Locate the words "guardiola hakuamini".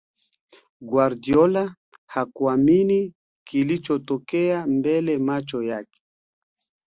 0.81-3.13